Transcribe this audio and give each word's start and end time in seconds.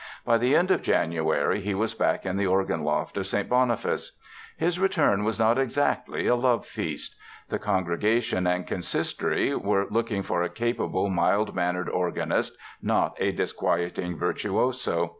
By 0.25 0.39
the 0.39 0.55
end 0.55 0.71
of 0.71 0.81
January 0.81 1.61
he 1.61 1.75
was 1.75 1.93
back 1.93 2.25
in 2.25 2.35
the 2.37 2.47
organ 2.47 2.83
loft 2.83 3.17
of 3.17 3.27
St. 3.27 3.47
Boniface. 3.47 4.13
His 4.57 4.79
return 4.79 5.23
was 5.23 5.37
not 5.37 5.59
exactly 5.59 6.25
a 6.25 6.33
love 6.35 6.65
feast. 6.65 7.15
The 7.49 7.59
congregation 7.59 8.47
and 8.47 8.65
Consistory 8.65 9.53
were 9.55 9.85
looking 9.91 10.23
for 10.23 10.41
a 10.41 10.49
capable, 10.49 11.11
mild 11.11 11.53
mannered 11.53 11.87
organist, 11.87 12.57
not 12.81 13.15
a 13.19 13.31
disquieting 13.31 14.17
virtuoso. 14.17 15.09